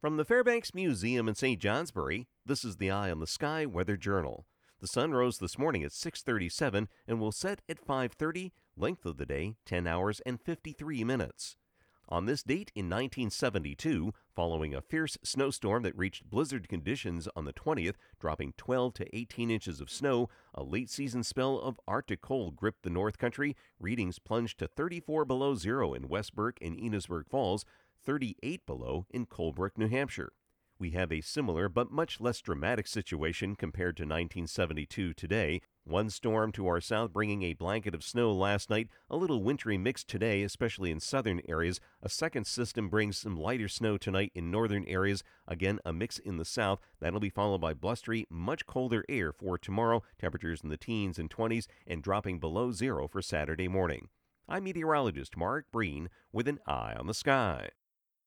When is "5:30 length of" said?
7.84-9.16